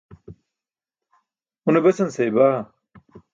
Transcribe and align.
Une 1.67 1.79
besan 1.85 2.09
seybaa? 2.17 2.57